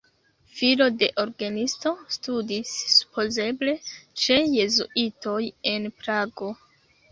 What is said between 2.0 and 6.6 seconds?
studis supozeble ĉe jezuitoj en Prago.